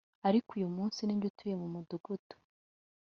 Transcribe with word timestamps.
ariko 0.27 0.49
uyu 0.57 0.69
munsi 0.77 0.99
ninjye 1.01 1.27
utuye 1.31 1.53
mu 1.61 1.67
mudugudu 1.73 2.35